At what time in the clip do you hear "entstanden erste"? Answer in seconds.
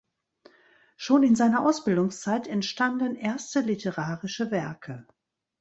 2.47-3.59